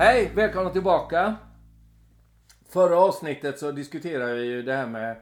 Hej! 0.00 0.32
Välkomna 0.34 0.70
tillbaka. 0.70 1.36
Förra 2.68 2.98
avsnittet 2.98 3.58
så 3.58 3.72
diskuterade 3.72 4.34
vi 4.34 4.44
ju 4.44 4.62
det 4.62 4.74
här 4.74 4.86
med 4.86 5.16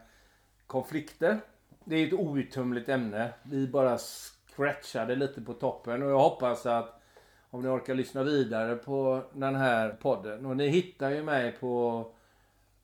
konflikter. 0.67 1.41
Det 1.85 1.97
är 1.97 2.07
ett 2.07 2.13
outtömligt 2.13 2.89
ämne. 2.89 3.33
Vi 3.43 3.69
bara 3.69 3.99
scratchade 3.99 5.17
lite 5.17 5.41
på 5.41 5.53
toppen 5.53 6.03
och 6.03 6.11
jag 6.11 6.19
hoppas 6.19 6.67
att 6.67 7.03
om 7.51 7.63
ni 7.63 7.69
orkar 7.69 7.95
lyssna 7.95 8.23
vidare 8.23 8.77
på 8.77 9.23
den 9.33 9.55
här 9.55 9.91
podden. 9.91 10.47
Och 10.47 10.57
ni 10.57 10.69
hittar 10.69 11.11
ju 11.11 11.23
mig 11.23 11.53
på 11.53 12.05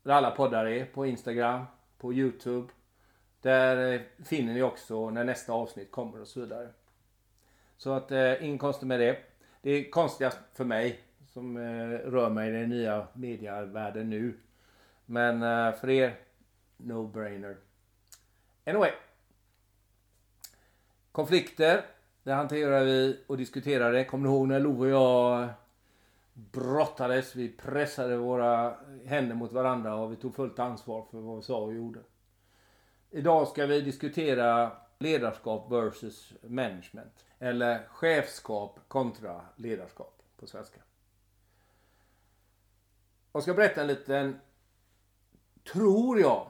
där 0.02 0.12
alla 0.12 0.30
poddar 0.30 0.66
är. 0.66 0.84
På 0.84 1.06
Instagram, 1.06 1.64
på 1.98 2.12
Youtube. 2.12 2.68
Där 3.40 3.92
eh, 3.94 4.00
finner 4.24 4.54
ni 4.54 4.62
också 4.62 5.10
när 5.10 5.24
nästa 5.24 5.52
avsnitt 5.52 5.90
kommer 5.90 6.20
och 6.20 6.28
så 6.28 6.40
vidare. 6.40 6.68
Så 7.76 7.92
att 7.92 8.12
eh, 8.12 8.44
inga 8.44 8.58
konstigt 8.58 8.88
med 8.88 9.00
det. 9.00 9.16
Det 9.62 9.70
är 9.70 9.90
konstigast 9.90 10.38
för 10.54 10.64
mig 10.64 11.00
som 11.32 11.56
eh, 11.56 11.88
rör 12.10 12.30
mig 12.30 12.48
i 12.48 12.52
den 12.52 12.68
nya 12.68 13.06
medievärlden 13.12 14.10
nu. 14.10 14.34
Men 15.06 15.42
eh, 15.42 15.74
för 15.74 15.90
er, 15.90 16.14
no-brainer. 16.76 17.56
Anyway. 18.66 18.90
Konflikter. 21.12 21.84
Det 22.22 22.32
hanterar 22.32 22.84
vi 22.84 23.20
och 23.26 23.36
diskuterar 23.36 23.92
det. 23.92 24.04
Kommer 24.04 24.28
ni 24.28 24.34
ihåg 24.34 24.48
när 24.48 24.60
Love 24.60 24.80
och 24.80 24.88
jag 24.88 25.42
eh, 25.42 25.48
brottades? 26.34 27.36
Vi 27.36 27.48
pressade 27.48 28.16
våra 28.16 28.74
händer 29.04 29.34
mot 29.34 29.52
varandra 29.52 29.94
och 29.94 30.12
vi 30.12 30.16
tog 30.16 30.34
fullt 30.34 30.58
ansvar 30.58 31.06
för 31.10 31.18
vad 31.18 31.36
vi 31.36 31.42
sa 31.42 31.56
och 31.56 31.74
gjorde. 31.74 32.00
Idag 33.10 33.48
ska 33.48 33.66
vi 33.66 33.80
diskutera 33.80 34.72
ledarskap 34.98 35.72
versus 35.72 36.32
management. 36.42 37.26
Eller 37.38 37.86
chefskap 37.88 38.78
kontra 38.88 39.40
ledarskap 39.56 40.22
på 40.36 40.46
svenska. 40.46 40.80
Jag 43.32 43.42
ska 43.42 43.54
berätta 43.54 43.80
en 43.80 43.86
liten, 43.86 44.40
tror 45.72 46.20
jag, 46.20 46.46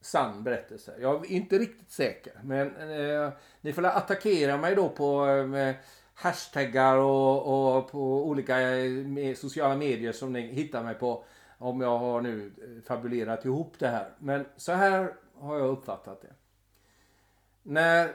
sann 0.00 0.44
berättelse. 0.44 0.94
Jag 1.00 1.26
är 1.26 1.30
inte 1.30 1.58
riktigt 1.58 1.90
säker. 1.90 2.32
Men 2.42 2.76
eh, 2.76 3.32
ni 3.60 3.72
får 3.72 3.84
attackera 3.86 4.56
mig 4.56 4.74
då 4.74 4.88
på 4.88 5.26
eh, 5.26 5.74
hashtaggar 6.14 6.96
och, 6.96 7.76
och, 7.76 7.90
på 7.90 8.26
olika 8.26 8.60
eh, 8.60 9.34
sociala 9.34 9.76
medier 9.76 10.12
som 10.12 10.32
ni 10.32 10.40
hittar 10.40 10.82
mig 10.82 10.94
på. 10.94 11.24
Om 11.58 11.80
jag 11.80 11.98
har 11.98 12.20
nu 12.20 12.52
eh, 12.62 12.82
fabulerat 12.86 13.44
ihop 13.44 13.74
det 13.78 13.88
här. 13.88 14.10
Men 14.18 14.46
så 14.56 14.72
här 14.72 15.14
har 15.34 15.58
jag 15.58 15.68
uppfattat 15.68 16.22
det. 16.22 16.32
När 17.62 18.12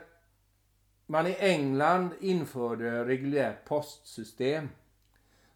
man 1.05 1.27
i 1.27 1.35
England 1.39 2.09
införde 2.19 3.05
reguljärt 3.05 3.65
postsystem 3.65 4.69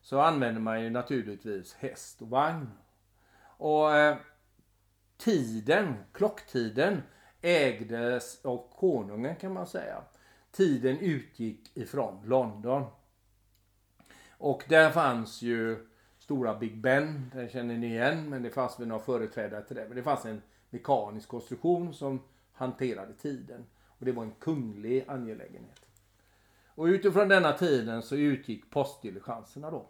så 0.02 0.20
använder 0.20 0.62
man 0.62 0.84
ju 0.84 0.90
naturligtvis 0.90 1.74
häst 1.74 2.22
och 2.22 2.30
vagn. 2.30 2.70
Och 3.42 3.96
eh, 3.96 4.18
tiden, 5.18 5.94
klocktiden, 6.14 7.04
ägdes 7.42 8.46
av 8.46 8.68
konungen 8.76 9.36
kan 9.36 9.54
man 9.54 9.68
säga. 9.68 10.02
Tiden 10.52 11.00
utgick 11.00 11.78
ifrån 11.78 12.22
London. 12.26 12.86
Och 14.30 14.64
där 14.70 14.90
fanns 14.90 15.42
ju 15.42 15.88
stora 16.20 16.56
Big 16.56 16.78
Ben, 16.78 17.32
den 17.34 17.50
känner 17.50 17.78
ni 17.78 17.88
igen, 17.88 18.30
men 18.30 18.44
det 18.44 18.50
fanns 18.50 18.80
väl 18.80 18.88
några 18.88 19.04
företrädare 19.04 19.64
till 19.64 19.76
det. 19.76 19.86
Men 19.88 19.98
det 19.98 20.04
fanns 20.04 20.26
en 20.26 20.42
mekanisk 20.70 21.28
konstruktion 21.28 21.94
som 21.94 22.22
hanterade 22.54 23.14
tiden. 23.14 23.66
Och 23.86 24.06
det 24.06 24.12
var 24.12 24.24
en 24.24 24.34
kunglig 24.40 25.06
angelägenhet. 25.08 25.89
Och 26.80 26.86
utifrån 26.86 27.28
denna 27.28 27.54
tiden 27.54 28.02
så 28.02 28.16
utgick 28.16 28.70
postdiligenserna 28.70 29.72
då. 29.72 29.86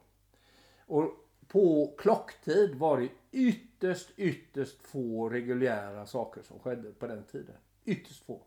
Och 0.86 1.12
på 1.48 1.94
klocktid 1.98 2.76
var 2.76 3.00
det 3.00 3.10
ytterst, 3.32 4.10
ytterst 4.16 4.88
få 4.88 5.30
reguljära 5.30 6.06
saker 6.06 6.42
som 6.42 6.60
skedde 6.60 6.92
på 6.92 7.08
den 7.08 7.24
tiden. 7.24 7.56
Ytterst 7.86 8.26
få. 8.26 8.42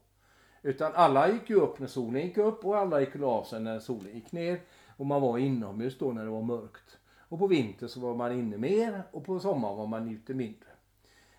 Utan 0.63 0.93
alla 0.95 1.33
gick 1.33 1.51
ju 1.51 1.57
upp 1.57 1.79
när 1.79 1.87
solen 1.87 2.23
gick 2.23 2.37
upp 2.39 2.65
och 2.65 2.79
alla 2.79 3.01
gick 3.01 3.17
av 3.17 3.45
sig 3.45 3.61
när 3.61 3.79
solen 3.79 4.15
gick 4.15 4.33
ner. 4.33 4.61
Och 4.97 5.07
man 5.07 5.23
var 5.23 5.39
inomhus 5.39 5.99
då 5.99 6.13
när 6.13 6.25
det 6.25 6.31
var 6.31 6.43
mörkt. 6.43 6.99
Och 7.19 7.39
på 7.39 7.47
vintern 7.47 7.89
så 7.89 8.01
var 8.01 8.15
man 8.15 8.33
inne 8.33 8.59
mer 8.59 9.03
och 9.11 9.25
på 9.25 9.41
sommaren 9.41 9.77
var 9.77 9.87
man 9.87 10.09
ute 10.09 10.35
mindre. 10.35 10.69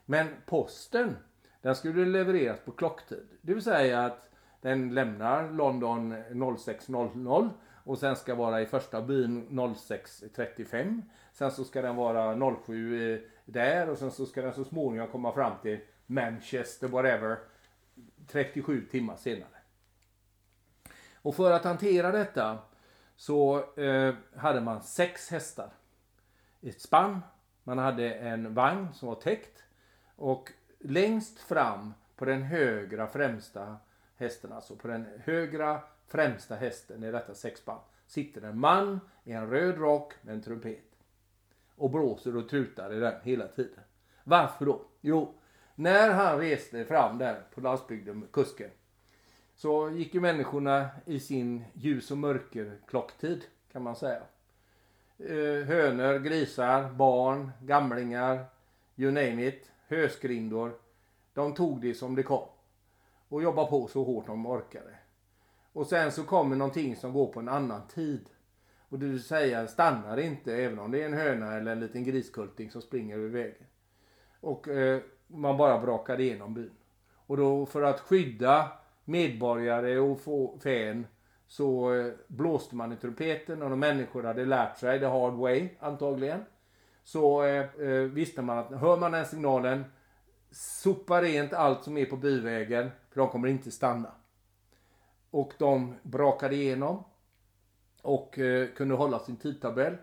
Men 0.06 0.28
posten, 0.46 1.16
den 1.62 1.76
skulle 1.76 2.06
levereras 2.06 2.60
på 2.66 2.72
klocktid. 2.72 3.28
Det 3.42 3.54
vill 3.54 3.64
säga 3.64 4.06
att 4.06 4.30
den 4.64 4.94
lämnar 4.94 5.52
London 5.52 6.14
06.00 6.14 7.50
och 7.84 7.98
sen 7.98 8.16
ska 8.16 8.36
vara 8.36 8.62
i 8.62 8.66
första 8.66 9.02
byn 9.02 9.48
06.35. 9.50 11.02
Sen 11.34 11.52
så 11.52 11.64
ska 11.64 11.82
den 11.82 11.96
vara 11.96 12.56
07 12.66 13.30
där 13.46 13.90
och 13.90 13.98
sen 13.98 14.12
så 14.12 14.26
ska 14.26 14.42
den 14.42 14.54
så 14.54 14.64
småningom 14.64 15.08
komma 15.08 15.34
fram 15.34 15.54
till 15.62 15.80
Manchester, 16.06 16.88
whatever, 16.88 17.38
37 18.28 18.86
timmar 18.92 19.16
senare. 19.16 19.48
Och 21.16 21.36
för 21.36 21.52
att 21.52 21.64
hantera 21.64 22.12
detta 22.12 22.58
så 23.16 23.74
eh, 23.76 24.16
hade 24.36 24.62
man 24.62 24.82
sex 24.82 25.32
hästar. 25.32 25.70
Ett 26.62 26.82
spann, 26.82 27.22
man 27.64 27.78
hade 27.78 28.14
en 28.14 28.54
vagn 28.54 28.88
som 28.94 29.08
var 29.08 29.16
täckt 29.16 29.64
och 30.16 30.52
längst 30.80 31.40
fram 31.40 31.94
på 32.16 32.26
den 32.26 32.42
högra 32.44 33.08
främsta 33.08 33.78
hästen, 34.24 34.52
alltså 34.52 34.76
på 34.76 34.88
den 34.88 35.06
högra 35.24 35.82
främsta 36.08 36.56
hästen 36.56 37.04
i 37.04 37.12
detta 37.12 37.34
sexband 37.34 37.82
sitter 38.08 38.42
en 38.42 38.60
man 38.60 39.00
i 39.24 39.32
en 39.32 39.50
röd 39.50 39.78
rock 39.78 40.14
med 40.22 40.34
en 40.34 40.42
trumpet. 40.42 40.84
Och 41.76 41.90
blåser 41.90 42.38
och 42.38 42.50
trutar 42.50 42.94
i 42.94 43.00
den 43.00 43.22
hela 43.24 43.48
tiden. 43.48 43.80
Varför 44.24 44.66
då? 44.66 44.82
Jo, 45.02 45.34
när 45.76 46.10
han 46.10 46.40
reste 46.40 46.86
fram 46.86 47.18
där 47.18 47.42
på 47.54 47.62
landsbygden 47.62 48.20
med 48.20 48.32
kusken 48.32 48.70
så 49.56 49.90
gick 49.90 50.14
ju 50.14 50.22
människorna 50.22 50.90
i 51.06 51.20
sin 51.20 51.64
ljus 51.74 52.12
och 52.12 52.18
mörker 52.18 52.78
klocktid 52.88 53.44
kan 53.72 53.84
man 53.84 53.96
säga. 53.96 54.22
Eh, 55.18 55.66
hönor, 55.66 56.20
grisar, 56.20 56.90
barn, 56.90 57.52
gamlingar, 57.62 58.46
you 58.96 59.12
name 59.12 59.48
it, 59.48 59.72
hösgrindor. 59.88 60.72
De 61.34 61.54
tog 61.54 61.82
det 61.82 61.94
som 61.94 62.16
det 62.16 62.24
kom. 62.24 62.48
Och 63.34 63.44
jobba 63.44 63.66
på 63.66 63.88
så 63.88 64.04
hårt 64.04 64.28
de 64.28 64.46
orkade. 64.46 64.96
Och 65.74 65.88
sen 65.88 66.12
så 66.12 66.24
kommer 66.24 66.56
någonting 66.56 66.96
som 66.96 67.14
går 67.14 67.28
på 67.28 67.40
en 67.40 67.50
annan 67.50 67.88
tid. 67.88 68.30
Och 68.90 69.00
det 69.00 69.06
vill 69.06 69.24
säga 69.24 69.68
stannar 69.68 70.20
inte 70.20 70.56
även 70.56 70.80
om 70.80 70.92
det 70.92 71.02
är 71.02 71.06
en 71.06 71.14
höna 71.14 71.54
eller 71.54 71.72
en 71.72 71.80
liten 71.80 72.04
griskulting 72.04 72.72
som 72.72 72.82
springer 72.82 73.18
över 73.18 73.30
vägen. 73.30 73.66
Och 74.40 74.68
eh, 74.68 75.02
man 75.28 75.58
bara 75.58 75.80
brakar 75.80 76.20
igenom 76.20 76.54
byn. 76.54 76.72
Och 77.28 77.38
då 77.38 77.66
för 77.66 77.82
att 77.82 78.00
skydda 78.00 78.72
medborgare 79.06 80.00
och 80.00 80.20
få 80.20 80.60
fän 80.64 81.08
så 81.48 81.94
eh, 81.94 82.14
blåste 82.28 82.76
man 82.76 82.94
i 82.94 82.96
trumpeten 82.96 83.62
och 83.62 83.70
de 83.70 83.80
människor 83.80 84.24
hade 84.24 84.46
lärt 84.46 84.78
sig 84.78 85.00
the 85.00 85.06
hard 85.06 85.34
way 85.34 85.70
antagligen. 85.80 86.46
Så 87.04 87.44
eh, 87.44 87.66
eh 87.80 88.02
visste 88.02 88.42
man 88.42 88.58
att 88.58 88.72
hör 88.72 88.98
man 88.98 89.12
den 89.12 89.26
signalen 89.26 89.86
sopa 90.54 91.22
rent 91.22 91.54
allt 91.54 91.84
som 91.84 91.98
är 91.98 92.06
på 92.06 92.18
byvägen 92.18 92.92
för 93.10 93.22
de 93.22 93.30
kommer 93.30 93.48
inte 93.48 93.72
stanna. 93.72 94.12
Och 95.32 95.54
de 95.58 95.96
brakade 96.04 96.56
igenom 96.56 97.04
och 98.02 98.40
eh, 98.40 98.68
kunde 98.68 98.96
hålla 98.96 99.20
sin 99.20 99.38
tidtabell. 99.38 99.98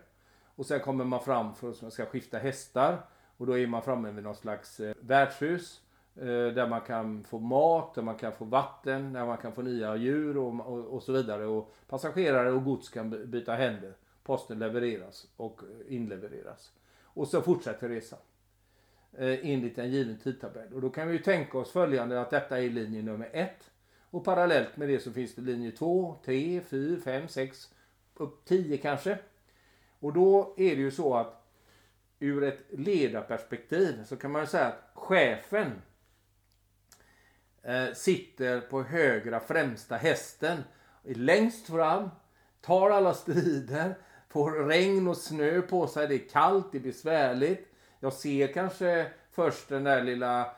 Och 0.55 0.65
sen 0.65 0.79
kommer 0.79 1.05
man 1.05 1.19
fram 1.19 1.55
för 1.55 1.69
att 1.69 1.81
man 1.81 1.91
ska 1.91 2.05
skifta 2.05 2.37
hästar. 2.37 3.05
Och 3.37 3.45
då 3.47 3.57
är 3.57 3.67
man 3.67 3.81
framme 3.81 4.11
vid 4.11 4.23
något 4.23 4.37
slags 4.37 4.79
eh, 4.79 4.95
värdshus. 4.99 5.81
Eh, 6.15 6.25
där 6.25 6.67
man 6.67 6.81
kan 6.81 7.23
få 7.23 7.39
mat, 7.39 7.93
där 7.95 8.01
man 8.01 8.15
kan 8.15 8.31
få 8.31 8.45
vatten, 8.45 9.13
där 9.13 9.25
man 9.25 9.37
kan 9.37 9.53
få 9.53 9.61
nya 9.61 9.95
djur 9.95 10.37
och, 10.37 10.59
och, 10.59 10.85
och 10.85 11.03
så 11.03 11.11
vidare. 11.11 11.45
Och 11.45 11.73
passagerare 11.87 12.51
och 12.51 12.63
gods 12.63 12.89
kan 12.89 13.31
byta 13.31 13.55
händer. 13.55 13.93
Posten 14.23 14.59
levereras 14.59 15.27
och 15.37 15.61
eh, 15.63 15.95
inlevereras. 15.95 16.71
Och 17.03 17.27
så 17.27 17.41
fortsätter 17.41 17.89
resan. 17.89 18.19
Eh, 19.17 19.39
enligt 19.43 19.77
en 19.77 19.91
given 19.91 20.17
tidtabell. 20.17 20.73
Och 20.73 20.81
då 20.81 20.89
kan 20.89 21.07
vi 21.07 21.13
ju 21.13 21.23
tänka 21.23 21.57
oss 21.57 21.71
följande 21.71 22.21
att 22.21 22.29
detta 22.29 22.61
är 22.61 22.69
linje 22.69 23.01
nummer 23.01 23.29
ett. 23.33 23.71
Och 24.09 24.25
parallellt 24.25 24.77
med 24.77 24.89
det 24.89 24.99
så 24.99 25.11
finns 25.11 25.35
det 25.35 25.41
linje 25.41 25.71
2, 25.71 26.19
3, 26.25 26.61
4, 26.61 27.01
5, 27.03 27.27
6, 27.27 27.73
upp 28.15 28.45
10 28.45 28.77
kanske. 28.77 29.17
Och 29.99 30.13
då 30.13 30.53
är 30.57 30.75
det 30.75 30.81
ju 30.81 30.91
så 30.91 31.15
att 31.15 31.47
ur 32.19 32.43
ett 32.43 32.65
ledarperspektiv 32.69 34.03
så 34.05 34.15
kan 34.17 34.31
man 34.31 34.47
säga 34.47 34.65
att 34.65 34.91
chefen 34.93 35.81
eh, 37.63 37.93
sitter 37.93 38.61
på 38.61 38.83
högra 38.83 39.39
främsta 39.39 39.95
hästen 39.95 40.63
längst 41.03 41.67
fram, 41.67 42.09
tar 42.61 42.89
alla 42.89 43.13
strider, 43.13 43.97
får 44.29 44.51
regn 44.51 45.07
och 45.07 45.17
snö 45.17 45.61
på 45.61 45.87
sig, 45.87 46.07
det 46.07 46.15
är 46.15 46.29
kallt, 46.29 46.71
det 46.71 46.77
är 46.77 46.81
besvärligt. 46.81 47.70
Jag 48.03 48.13
ser 48.13 48.53
kanske 48.53 49.07
först 49.31 49.69
den 49.69 49.83
där 49.83 50.03
lilla 50.03 50.51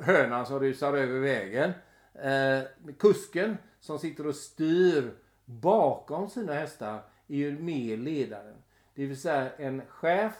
hönan 0.00 0.46
som 0.46 0.60
rusar 0.60 0.92
över 0.92 1.20
vägen. 1.20 1.72
Eh, 2.14 2.92
kusken 2.98 3.58
som 3.80 3.98
sitter 3.98 4.26
och 4.26 4.34
styr 4.34 5.14
bakom 5.44 6.30
sina 6.30 6.52
hästar 6.52 7.02
är 7.28 7.36
ju 7.36 7.58
mer 7.58 7.96
ledaren. 7.96 8.56
Det 8.94 9.06
vill 9.06 9.20
säga 9.20 9.50
en 9.56 9.82
chef 9.88 10.34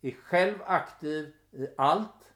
är 0.00 0.10
själv 0.10 0.54
aktiv 0.66 1.34
i 1.52 1.66
allt, 1.76 2.32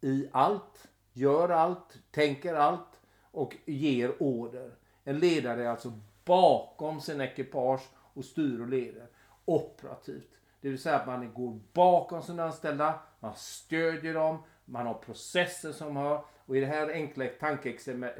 i 0.00 0.28
allt, 0.32 0.88
gör 1.12 1.48
allt, 1.48 1.98
tänker 2.10 2.54
allt 2.54 3.00
och 3.30 3.56
ger 3.64 4.22
order. 4.22 4.74
En 5.04 5.18
ledare 5.18 5.64
är 5.64 5.68
alltså 5.68 5.92
bakom 6.24 7.00
sin 7.00 7.20
ekipage 7.20 7.88
och 7.96 8.24
styr 8.24 8.60
och 8.60 8.68
leder 8.68 9.06
operativt. 9.44 10.30
Det 10.64 10.70
vill 10.70 10.78
säga 10.78 10.96
att 10.96 11.06
man 11.06 11.32
går 11.34 11.60
bakom 11.72 12.22
sina 12.22 12.44
anställda, 12.44 13.00
man 13.20 13.34
stödjer 13.36 14.14
dem, 14.14 14.38
man 14.64 14.86
har 14.86 14.94
processer 14.94 15.72
som 15.72 15.96
har... 15.96 16.24
Och 16.46 16.56
i 16.56 16.60
det 16.60 16.66
här 16.66 16.90
enkla 16.90 17.26
tankeexemplet 17.40 18.18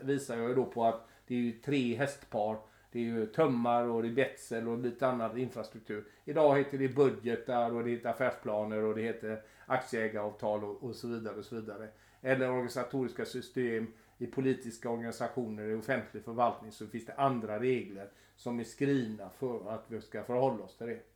visar 0.00 0.36
jag 0.36 0.48
ju 0.48 0.54
då 0.54 0.64
på 0.64 0.84
att 0.84 1.08
det 1.26 1.34
är 1.34 1.38
ju 1.38 1.52
tre 1.52 1.96
hästpar. 1.96 2.58
Det 2.92 2.98
är 2.98 3.02
ju 3.02 3.26
tömmar 3.26 3.84
och 3.84 4.02
det 4.02 4.08
är 4.08 4.12
betsel 4.12 4.68
och 4.68 4.78
lite 4.78 5.06
annan 5.06 5.38
infrastruktur. 5.38 6.04
Idag 6.24 6.58
heter 6.58 6.78
det 6.78 6.88
budgetar 6.88 7.74
och 7.74 7.84
det 7.84 7.90
heter 7.90 8.08
affärsplaner 8.08 8.82
och 8.82 8.94
det 8.94 9.02
heter 9.02 9.42
aktieägaravtal 9.66 10.64
och, 10.64 10.84
och 10.84 10.94
så 10.94 11.08
vidare 11.08 11.34
och 11.34 11.44
så 11.44 11.54
vidare. 11.54 11.88
Eller 12.20 12.50
organisatoriska 12.50 13.24
system 13.24 13.92
i 14.18 14.26
politiska 14.26 14.90
organisationer, 14.90 15.68
i 15.68 15.74
offentlig 15.74 16.24
förvaltning 16.24 16.72
så 16.72 16.86
finns 16.86 17.06
det 17.06 17.14
andra 17.14 17.60
regler 17.60 18.10
som 18.36 18.60
är 18.60 18.64
skrivna 18.64 19.30
för 19.30 19.70
att 19.74 19.84
vi 19.88 20.00
ska 20.00 20.24
förhålla 20.24 20.64
oss 20.64 20.76
till 20.76 20.86
det. 20.86 21.13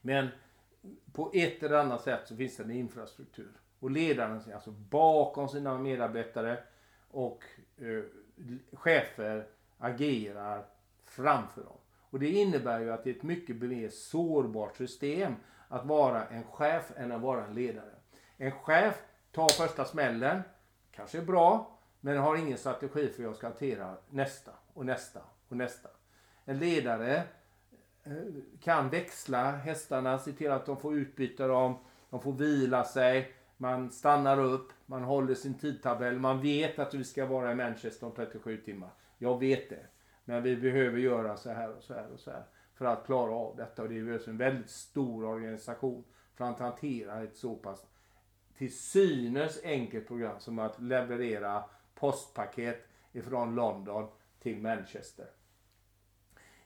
Men 0.00 0.28
på 1.12 1.30
ett 1.34 1.62
eller 1.62 1.76
annat 1.76 2.02
sätt 2.02 2.20
så 2.24 2.36
finns 2.36 2.56
det 2.56 2.62
en 2.62 2.70
infrastruktur. 2.70 3.52
Och 3.78 3.90
ledaren 3.90 4.40
är 4.48 4.54
alltså 4.54 4.70
bakom 4.70 5.48
sina 5.48 5.78
medarbetare 5.78 6.58
och 7.10 7.44
eh, 7.76 8.02
chefer 8.72 9.46
agerar 9.78 10.64
framför 11.04 11.62
dem. 11.62 11.76
Och 12.10 12.20
det 12.20 12.28
innebär 12.28 12.80
ju 12.80 12.92
att 12.92 13.04
det 13.04 13.10
är 13.10 13.14
ett 13.14 13.22
mycket 13.22 13.56
mer 13.56 13.88
sårbart 13.88 14.76
system 14.76 15.34
att 15.68 15.86
vara 15.86 16.26
en 16.26 16.44
chef 16.44 16.92
än 16.96 17.12
att 17.12 17.20
vara 17.20 17.44
en 17.44 17.54
ledare. 17.54 17.94
En 18.36 18.52
chef 18.52 19.02
tar 19.32 19.48
första 19.48 19.84
smällen, 19.84 20.42
kanske 20.90 21.18
är 21.18 21.22
bra, 21.22 21.78
men 22.00 22.18
har 22.18 22.36
ingen 22.36 22.58
strategi 22.58 23.08
för 23.08 23.18
hur 23.18 23.24
jag 23.24 23.36
ska 23.36 23.46
hantera 23.46 23.96
nästa 24.10 24.52
och 24.74 24.86
nästa 24.86 25.20
och 25.48 25.56
nästa. 25.56 25.88
En 26.44 26.58
ledare 26.58 27.22
Eh, 28.10 28.60
kan 28.60 28.90
växla 28.90 29.50
hästarna, 29.50 30.18
se 30.18 30.32
till 30.32 30.50
att 30.50 30.66
de 30.66 30.76
får 30.76 30.94
utbyta 30.94 31.46
dem, 31.46 31.78
de 32.10 32.20
får 32.20 32.32
vila 32.32 32.84
sig, 32.84 33.32
man 33.56 33.90
stannar 33.90 34.40
upp, 34.40 34.72
man 34.86 35.02
håller 35.04 35.34
sin 35.34 35.58
tidtabell, 35.58 36.18
man 36.18 36.40
vet 36.42 36.78
att 36.78 36.94
vi 36.94 37.04
ska 37.04 37.26
vara 37.26 37.52
i 37.52 37.54
Manchester 37.54 38.06
om 38.06 38.12
37 38.12 38.56
timmar. 38.56 38.90
Jag 39.18 39.38
vet 39.38 39.70
det. 39.70 39.86
Men 40.24 40.42
vi 40.42 40.56
behöver 40.56 40.98
göra 40.98 41.36
så 41.36 41.50
här 41.50 41.76
och 41.76 41.82
så 41.82 41.94
här 41.94 42.12
och 42.12 42.20
så 42.20 42.30
här 42.30 42.44
för 42.74 42.84
att 42.84 43.06
klara 43.06 43.34
av 43.34 43.56
detta. 43.56 43.82
Och 43.82 43.88
det 43.88 44.02
behövs 44.02 44.28
en 44.28 44.36
väldigt 44.36 44.70
stor 44.70 45.24
organisation 45.24 46.04
för 46.34 46.44
att 46.44 46.58
hantera 46.58 47.22
ett 47.22 47.36
så 47.36 47.56
pass 47.56 47.86
till 48.56 48.78
synes 48.78 49.60
enkelt 49.64 50.06
program 50.06 50.40
som 50.40 50.58
att 50.58 50.80
leverera 50.80 51.64
postpaket 51.94 52.88
ifrån 53.12 53.54
London 53.54 54.08
till 54.40 54.58
Manchester. 54.58 55.26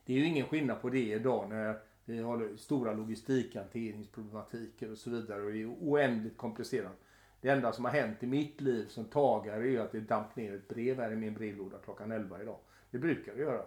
Det 0.05 0.12
är 0.12 0.17
ju 0.17 0.27
ingen 0.27 0.47
skillnad 0.47 0.83
på 0.83 0.91
det 0.91 1.12
idag 1.12 1.49
när 1.49 1.79
vi 2.05 2.19
har 2.19 2.56
stora 2.56 2.93
logistikhanteringsproblematiker 2.93 4.91
och 4.91 4.99
så 4.99 5.11
vidare 5.11 5.43
och 5.43 5.53
det 5.53 5.62
är 5.62 5.67
oändligt 5.67 6.37
komplicerat. 6.37 6.97
Det 7.41 7.49
enda 7.49 7.73
som 7.73 7.85
har 7.85 7.93
hänt 7.93 8.23
i 8.23 8.27
mitt 8.27 8.61
liv 8.61 8.87
som 8.89 9.05
tagare 9.05 9.56
är 9.56 9.69
ju 9.69 9.81
att 9.81 9.93
det 9.93 10.01
damp 10.01 10.37
ner 10.37 10.55
ett 10.55 10.69
brev 10.69 11.01
här 11.01 11.12
i 11.12 11.17
min 11.17 11.35
brevlåda 11.35 11.79
klockan 11.85 12.12
11 12.12 12.43
idag. 12.43 12.59
Det 12.91 12.99
brukar 12.99 13.35
det 13.35 13.41
göra. 13.41 13.62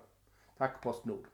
Tack 0.57 0.81
Postnord. 0.81 1.25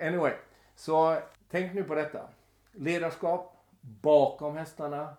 Anyway, 0.00 0.32
så 0.74 1.18
tänk 1.50 1.74
nu 1.74 1.84
på 1.84 1.94
detta. 1.94 2.28
Ledarskap 2.72 3.66
bakom 3.80 4.56
hästarna. 4.56 5.16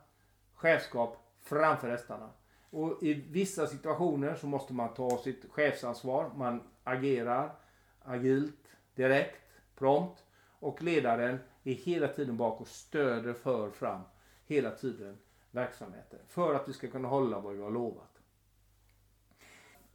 Chefskap 0.53 1.17
framför 1.41 1.89
hästarna. 1.89 2.29
Och 2.69 3.03
i 3.03 3.13
vissa 3.13 3.67
situationer 3.67 4.35
så 4.35 4.47
måste 4.47 4.73
man 4.73 4.93
ta 4.93 5.17
sitt 5.17 5.45
chefsansvar. 5.51 6.31
Man 6.35 6.61
agerar 6.83 7.51
agilt, 8.01 8.67
direkt, 8.99 9.41
prompt. 9.75 10.23
Och 10.59 10.81
ledaren 10.81 11.39
är 11.63 11.73
hela 11.73 12.07
tiden 12.07 12.37
bak 12.37 12.61
och 12.61 12.67
stöder 12.67 13.33
för 13.33 13.69
fram 13.71 14.01
hela 14.45 14.71
tiden 14.71 15.17
verksamheten. 15.51 16.19
För 16.27 16.55
att 16.55 16.69
vi 16.69 16.73
ska 16.73 16.87
kunna 16.87 17.07
hålla 17.07 17.39
vad 17.39 17.55
vi 17.55 17.61
har 17.61 17.71
lovat. 17.71 18.21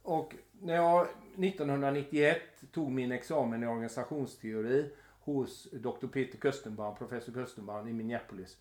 Och 0.01 0.35
när 0.51 0.75
jag 0.75 1.07
1991 1.37 2.41
tog 2.71 2.91
min 2.91 3.11
examen 3.11 3.63
i 3.63 3.67
organisationsteori 3.67 4.91
hos 5.19 5.67
Dr. 5.71 6.07
Peter 6.07 6.37
Köstenbaum, 6.37 6.95
professor 6.95 7.33
Köstenbaum 7.33 7.87
i 7.87 7.93
Minneapolis. 7.93 8.57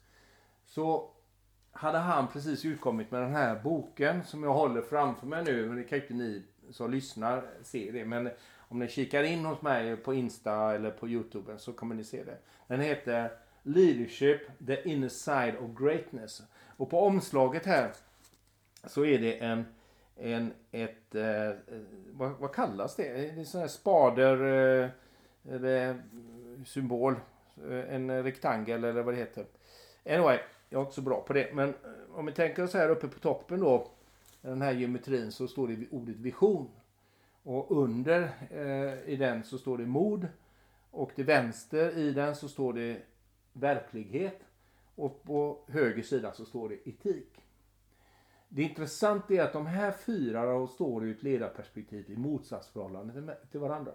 Så 0.67 1.11
hade 1.73 1.99
han 1.99 2.29
precis 2.29 2.65
utkommit 2.65 3.11
med 3.11 3.23
den 3.23 3.33
här 3.33 3.61
boken 3.63 4.25
som 4.25 4.43
jag 4.43 4.53
håller 4.53 4.83
framför 4.83 5.27
mig 5.27 5.45
nu. 5.45 5.67
Men 5.67 5.77
det 5.77 5.85
kan 5.85 5.99
ju 5.99 6.03
inte 6.03 6.15
ni 6.15 6.43
som 6.71 6.91
lyssnar 6.91 7.49
se 7.63 7.91
det. 7.93 8.05
Men 8.05 8.31
om 8.69 8.79
ni 8.79 8.89
kikar 8.89 9.23
in 9.23 9.45
hos 9.45 9.63
mig 9.63 9.97
på 9.97 10.15
Insta 10.15 10.75
eller 10.75 10.91
på 10.91 11.09
Youtube 11.09 11.59
så 11.59 11.73
kommer 11.73 11.95
ni 11.95 12.05
se 12.05 12.25
det. 12.25 12.39
Den 12.67 12.81
heter 12.81 13.31
Leadership, 13.63 14.41
the 14.67 14.89
inner 14.89 15.09
side 15.09 15.57
of 15.57 15.79
greatness. 15.79 16.43
Och 16.77 16.91
på 16.91 17.01
omslaget 17.01 17.67
här 17.67 17.93
så 18.87 19.05
är 19.05 19.19
det 19.19 19.39
en, 19.39 19.65
en 20.17 20.53
ett, 20.71 21.15
eh, 21.15 21.49
eh 21.49 21.55
vad, 22.11 22.31
vad, 22.31 22.55
kallas 22.55 22.97
det? 22.97 23.13
Det 23.13 23.29
är 23.29 23.39
en 23.39 23.47
sån 23.47 23.61
här 23.61 23.69
spader, 23.69 24.37
eh, 24.83 24.91
eller 25.55 25.91
eh, 25.91 25.97
symbol, 26.65 27.15
eh, 27.71 27.95
en 27.95 28.23
rektangel 28.23 28.85
eller 28.85 29.03
vad 29.03 29.15
det 29.15 29.19
heter. 29.19 29.47
Anyway, 30.07 30.39
jag 30.69 30.79
är 30.79 30.83
inte 30.83 30.95
så 30.95 31.03
bra 31.03 31.21
på 31.21 31.33
det. 31.33 31.55
Men 31.55 31.75
om 32.15 32.27
vi 32.27 32.33
tänker 32.33 32.63
oss 32.63 32.75
här 32.75 32.89
uppe 32.89 33.09
på 33.09 33.19
toppen 33.19 33.61
då, 33.61 33.91
den 34.41 34.63
här 34.63 34.73
geometrin, 34.73 35.33
så 35.33 35.49
står 35.49 35.69
det 35.69 35.87
ordet 35.91 36.17
vision. 36.17 36.71
Och 37.45 37.83
under 37.83 38.23
eh, 38.51 39.13
i 39.13 39.17
den 39.17 39.45
så 39.45 39.59
står 39.59 39.79
det 39.79 39.87
mod. 39.87 40.29
Och 40.91 41.15
till 41.15 41.25
vänster 41.25 41.99
i 41.99 42.13
den 42.13 42.37
så 42.37 42.49
står 42.49 42.73
det 42.73 43.03
verklighet. 43.53 44.41
Och 44.95 45.23
på 45.23 45.59
höger 45.69 46.03
sida 46.03 46.33
så 46.33 46.45
står 46.45 46.69
det 46.69 46.89
etik. 46.89 47.41
Det 48.49 48.63
intressanta 48.63 49.35
är 49.35 49.43
att 49.43 49.53
de 49.53 49.67
här 49.67 49.93
fyra 49.93 50.67
står 50.67 51.07
i 51.07 51.11
ett 51.11 51.23
ledarperspektiv 51.23 52.11
i 52.11 52.17
motsatsförhållande 52.17 53.37
till 53.51 53.61
varandra. 53.61 53.93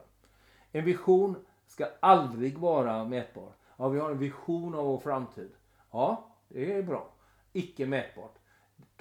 En 0.72 0.86
vision 0.86 1.46
ska 1.68 1.88
aldrig 2.00 2.58
vara 2.58 3.06
mätbar. 3.06 3.54
Ja, 3.78 3.90
vi 3.90 4.00
har 4.00 4.12
en 4.12 4.20
vision 4.20 4.76
av 4.76 4.86
vår 4.86 4.98
framtid. 4.98 5.52
Ja, 5.92 6.36
det 6.48 6.74
är 6.74 6.84
bra. 6.84 7.14
Icke 7.54 7.86
mätbart. 7.86 8.36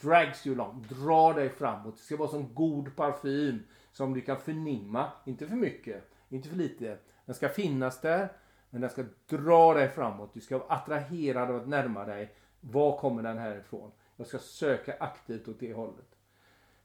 Drags 0.00 0.46
you 0.46 0.60
along. 0.60 0.86
Dra 0.88 1.32
dig 1.32 1.48
framåt. 1.48 1.96
Det 1.96 2.02
ska 2.02 2.16
vara 2.16 2.28
som 2.28 2.54
god 2.54 2.96
parfym 2.96 3.62
som 3.98 4.14
du 4.14 4.20
kan 4.20 4.36
förnimma. 4.36 5.10
Inte 5.24 5.46
för 5.46 5.56
mycket, 5.56 6.10
inte 6.28 6.48
för 6.48 6.56
lite. 6.56 6.98
Den 7.24 7.34
ska 7.34 7.48
finnas 7.48 8.00
där, 8.00 8.28
men 8.70 8.80
den 8.80 8.90
ska 8.90 9.04
dra 9.26 9.74
dig 9.74 9.88
framåt. 9.88 10.34
Du 10.34 10.40
ska 10.40 10.58
vara 10.58 10.68
attraherad 10.68 11.50
av 11.50 11.56
att 11.56 11.68
närma 11.68 12.04
dig. 12.04 12.34
Var 12.60 12.98
kommer 12.98 13.22
den 13.22 13.38
här 13.38 13.56
ifrån? 13.56 13.90
Jag 14.16 14.26
ska 14.26 14.38
söka 14.38 14.96
aktivt 15.00 15.48
åt 15.48 15.60
det 15.60 15.72
hållet. 15.72 16.16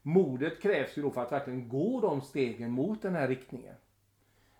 Modet 0.02 0.62
krävs 0.62 0.98
ju 0.98 1.02
då 1.02 1.10
för 1.10 1.22
att 1.22 1.32
verkligen 1.32 1.68
gå 1.68 2.00
de 2.00 2.20
stegen 2.20 2.70
mot 2.70 3.02
den 3.02 3.14
här 3.14 3.28
riktningen. 3.28 3.74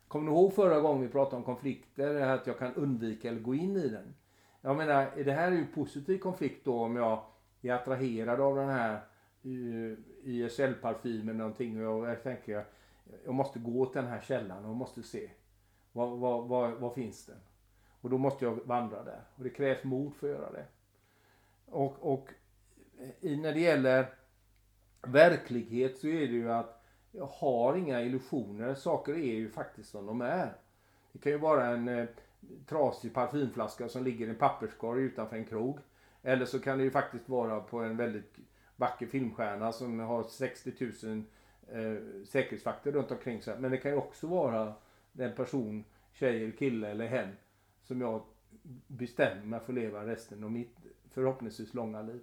Kommer 0.09 0.31
ni 0.31 0.37
ihåg 0.37 0.55
förra 0.55 0.81
gången 0.81 1.03
vi 1.03 1.09
pratade 1.09 1.37
om 1.37 1.43
konflikter? 1.43 2.21
Att 2.21 2.47
jag 2.47 2.59
kan 2.59 2.75
undvika 2.75 3.29
eller 3.29 3.41
gå 3.41 3.55
in 3.55 3.77
i 3.77 3.89
den. 3.89 4.15
Jag 4.61 4.77
menar, 4.77 5.11
det 5.25 5.33
här 5.33 5.53
är 5.53 5.57
ju 5.57 5.67
positiv 5.67 6.19
konflikt 6.19 6.65
då 6.65 6.83
om 6.83 6.97
jag 6.97 7.25
är 7.63 7.73
attraherad 7.73 8.41
av 8.41 8.57
den 8.57 8.69
här 8.69 8.95
eh, 9.43 9.99
YSL-parfym 10.25 11.29
eller 11.29 11.39
någonting 11.39 11.87
och 11.87 12.09
jag 12.09 12.23
tänker 12.23 12.65
jag 13.25 13.35
måste 13.35 13.59
gå 13.59 13.87
till 13.87 14.01
den 14.03 14.11
här 14.11 14.21
källan 14.21 14.65
och 14.65 14.77
måste 14.77 15.03
se 15.03 15.31
vad, 15.93 16.19
vad, 16.19 16.49
vad, 16.49 16.73
vad 16.73 16.95
finns 16.95 17.27
den? 17.27 17.41
Och 18.01 18.11
då 18.11 18.19
måste 18.19 18.45
jag 18.45 18.55
vandra 18.65 19.05
där 19.05 19.21
och 19.37 19.45
det 19.45 19.51
krävs 19.51 19.85
mod 19.85 20.15
för 20.15 20.27
att 20.27 20.39
göra 20.39 20.53
det. 20.53 20.65
Och, 21.67 22.13
och 22.13 22.29
i, 23.21 23.37
när 23.37 23.53
det 23.53 23.61
gäller 23.61 24.07
verklighet 25.03 25.99
så 25.99 26.07
är 26.07 26.21
det 26.21 26.35
ju 26.35 26.53
att 26.53 26.85
jag 27.13 27.27
har 27.27 27.77
inga 27.77 28.03
illusioner. 28.03 28.75
Saker 28.75 29.13
är 29.13 29.35
ju 29.35 29.51
faktiskt 29.51 29.91
som 29.91 30.07
de 30.07 30.21
är. 30.21 30.53
Det 31.13 31.19
kan 31.19 31.33
ju 31.33 31.39
vara 31.39 31.67
en 31.67 31.89
eh, 31.89 32.07
trasig 32.67 33.15
parfymflaska 33.15 33.89
som 33.89 34.05
ligger 34.05 34.27
i 34.27 34.31
en 34.31 34.37
papperskorg 34.37 35.03
utanför 35.03 35.37
en 35.37 35.45
krog. 35.45 35.79
Eller 36.23 36.47
så 36.47 36.61
kan 36.61 36.79
det 36.79 36.85
ju 36.85 36.91
faktiskt 36.91 37.29
vara 37.29 37.61
på 37.61 37.81
en 37.81 37.97
väldigt 37.97 38.39
vacker 38.77 39.07
filmstjärna 39.07 39.73
som 39.73 39.99
har 39.99 40.23
60 40.23 40.73
000 41.07 41.23
eh, 41.69 42.25
säkerhetsvakter 42.25 42.93
runt 42.93 43.11
omkring 43.11 43.43
sig. 43.43 43.59
Men 43.59 43.71
det 43.71 43.77
kan 43.77 43.91
ju 43.91 43.97
också 43.97 44.27
vara 44.27 44.75
den 45.13 45.35
person, 45.35 45.85
tjej 46.13 46.43
eller 46.43 46.57
kille 46.57 46.89
eller 46.89 47.07
hen 47.07 47.37
som 47.83 48.01
jag 48.01 48.23
bestämmer 48.87 49.45
mig 49.45 49.61
för 49.61 49.73
att 49.73 49.79
leva 49.79 50.07
resten 50.07 50.45
av 50.45 50.53
mitt 50.53 50.77
förhoppningsvis 51.11 51.75
långa 51.75 52.03
liv. 52.03 52.23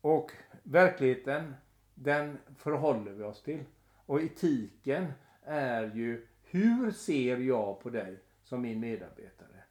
Och 0.00 0.32
verkligheten, 0.62 1.54
den 1.94 2.38
förhåller 2.56 3.12
vi 3.12 3.22
oss 3.22 3.42
till. 3.42 3.64
Och 4.06 4.22
etiken 4.22 5.12
är 5.42 5.94
ju 5.94 6.26
hur 6.42 6.90
ser 6.90 7.36
jag 7.36 7.80
på 7.80 7.90
dig 7.90 8.18
som 8.42 8.62
min 8.62 8.80
medarbetare? 8.80 9.64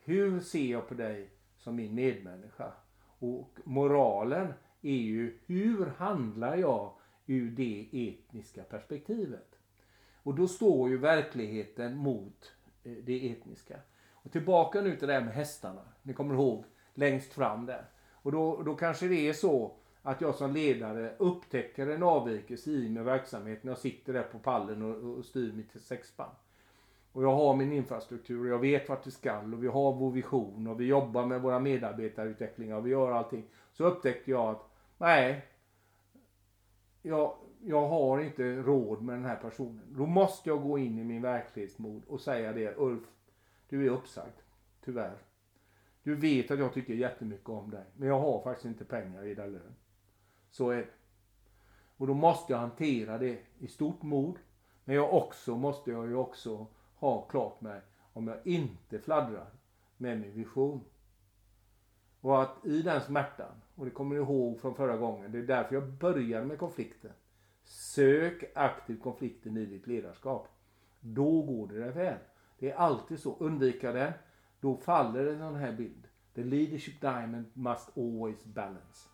Hur 0.00 0.40
ser 0.40 0.70
jag 0.70 0.88
på 0.88 0.94
dig 0.94 1.30
som 1.56 1.76
min 1.76 1.94
medmänniska? 1.94 2.72
Och 3.24 3.58
moralen 3.64 4.52
är 4.82 4.96
ju 4.96 5.38
hur 5.46 5.86
handlar 5.86 6.56
jag 6.56 6.92
ur 7.26 7.50
det 7.50 7.88
etniska 7.92 8.62
perspektivet? 8.62 9.58
Och 10.22 10.34
då 10.34 10.48
står 10.48 10.90
ju 10.90 10.96
verkligheten 10.96 11.96
mot 11.96 12.52
eh, 12.84 12.92
det 12.92 13.30
etniska. 13.30 13.78
Och 14.12 14.32
tillbaka 14.32 14.80
nu 14.80 14.96
till 14.96 15.08
det 15.08 15.14
här 15.14 15.20
med 15.20 15.34
hästarna. 15.34 15.82
Ni 16.02 16.12
kommer 16.12 16.34
ihåg 16.34 16.64
längst 16.94 17.32
fram 17.32 17.66
där. 17.66 17.84
Och 18.12 18.32
då, 18.32 18.62
då 18.62 18.74
kanske 18.74 19.08
det 19.08 19.28
är 19.28 19.32
så 19.32 19.72
att 20.02 20.20
jag 20.20 20.34
som 20.34 20.52
ledare 20.52 21.14
upptäcker 21.18 21.86
en 21.86 22.02
avvikelse 22.02 22.70
i 22.70 22.88
min 22.88 23.04
verksamhet 23.04 23.64
när 23.64 23.70
jag 23.70 23.78
sitter 23.78 24.12
där 24.12 24.22
på 24.22 24.38
pallen 24.38 24.82
och, 24.82 25.18
och 25.18 25.24
styr 25.24 25.52
mitt 25.52 25.82
sexband. 25.82 26.36
Och 27.14 27.22
jag 27.22 27.34
har 27.34 27.56
min 27.56 27.72
infrastruktur 27.72 28.40
och 28.40 28.46
jag 28.46 28.58
vet 28.58 28.88
vart 28.88 29.06
vi 29.06 29.10
skall 29.10 29.54
och 29.54 29.64
vi 29.64 29.68
har 29.68 29.92
vår 29.92 30.10
vision 30.10 30.66
och 30.66 30.80
vi 30.80 30.84
jobbar 30.84 31.26
med 31.26 31.42
våra 31.42 31.58
medarbetarutvecklingar 31.58 32.76
och 32.76 32.86
vi 32.86 32.90
gör 32.90 33.12
allting. 33.12 33.44
Så 33.72 33.84
upptäckte 33.84 34.30
jag 34.30 34.48
att 34.48 34.70
nej, 34.98 35.44
jag, 37.02 37.36
jag 37.60 37.88
har 37.88 38.20
inte 38.20 38.56
råd 38.56 39.02
med 39.02 39.14
den 39.14 39.24
här 39.24 39.36
personen. 39.36 39.82
Då 39.88 40.06
måste 40.06 40.48
jag 40.48 40.62
gå 40.62 40.78
in 40.78 40.98
i 40.98 41.04
min 41.04 41.22
verklighetsmod 41.22 42.02
och 42.06 42.20
säga 42.20 42.52
det. 42.52 42.74
Ulf, 42.76 43.04
du 43.68 43.86
är 43.86 43.90
uppsagd. 43.90 44.36
Tyvärr. 44.84 45.18
Du 46.02 46.14
vet 46.14 46.50
att 46.50 46.58
jag 46.58 46.72
tycker 46.72 46.94
jättemycket 46.94 47.48
om 47.48 47.70
dig. 47.70 47.84
Men 47.96 48.08
jag 48.08 48.20
har 48.20 48.42
faktiskt 48.42 48.66
inte 48.66 48.84
pengar 48.84 49.24
i 49.24 49.34
din 49.34 49.52
lön. 49.52 49.74
Så 50.50 50.70
är 50.70 50.76
det. 50.76 50.88
Och 51.96 52.06
då 52.06 52.14
måste 52.14 52.52
jag 52.52 52.60
hantera 52.60 53.18
det 53.18 53.38
i 53.58 53.68
stort 53.68 54.02
mod. 54.02 54.38
Men 54.84 54.96
jag 54.96 55.14
också 55.14 55.56
måste 55.56 55.90
jag 55.90 56.08
ju 56.08 56.16
också 56.16 56.66
ha 57.04 57.22
klart 57.22 57.60
mig 57.60 57.80
om 58.12 58.28
jag 58.28 58.46
inte 58.46 58.98
fladdrar 58.98 59.50
med 59.96 60.20
min 60.20 60.32
vision. 60.32 60.80
Och 62.20 62.42
att 62.42 62.66
i 62.66 62.82
den 62.82 63.00
smärtan, 63.00 63.52
och 63.74 63.84
det 63.84 63.90
kommer 63.90 64.14
ni 64.14 64.20
ihåg 64.22 64.60
från 64.60 64.74
förra 64.74 64.96
gången, 64.96 65.32
det 65.32 65.38
är 65.38 65.42
därför 65.42 65.74
jag 65.74 65.92
började 65.92 66.46
med 66.46 66.58
konflikten. 66.58 67.12
Sök 67.64 68.44
aktivt 68.54 69.02
konflikten 69.02 69.56
i 69.56 69.66
ditt 69.66 69.86
ledarskap. 69.86 70.48
Då 71.00 71.42
går 71.42 71.68
det 71.68 71.78
dig 71.78 71.90
väl. 71.90 72.18
Det 72.58 72.70
är 72.70 72.76
alltid 72.76 73.18
så. 73.18 73.36
Undvika 73.38 73.92
den, 73.92 74.12
då 74.60 74.76
faller 74.76 75.26
en 75.26 75.38
sån 75.38 75.54
här 75.54 75.72
bild. 75.72 76.08
The 76.34 76.44
leadership 76.44 77.00
diamond 77.00 77.46
must 77.52 77.98
always 77.98 78.44
balance. 78.44 79.08